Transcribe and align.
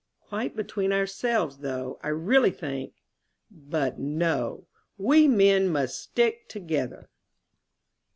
Quite 0.29 0.55
between 0.55 0.91
ourselves, 0.91 1.59
though, 1.59 1.99
I 2.01 2.07
really 2.07 2.49
think 2.49 2.95
But 3.51 3.99
no. 3.99 4.65
We 4.97 5.27
men 5.27 5.67
must 5.69 5.99
stick 5.99 6.47
together. 6.49 7.07